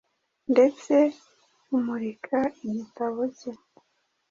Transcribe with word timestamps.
ndetse 0.51 0.95
umurika 1.77 2.37
igitabo 2.67 3.21
cye. 3.37 3.51